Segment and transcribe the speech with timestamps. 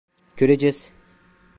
[0.37, 0.93] Göreceğiz.